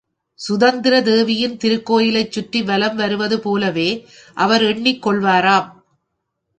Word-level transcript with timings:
சுதந்திர 0.39 1.01
தேவியின் 1.01 1.53
திருக்கோயிலைச் 1.57 2.31
சுற்றி 2.31 2.61
வலம் 2.61 2.95
வருவது 2.95 3.39
போலவே 3.39 3.89
அவர் 4.37 4.63
எண்ணிக் 4.63 5.03
கொள்வாராம்! 5.03 5.69